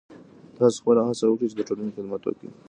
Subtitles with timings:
[0.57, 2.49] تاسو خپله هڅه وکړئ چې د ټولنې خدمت وکړئ.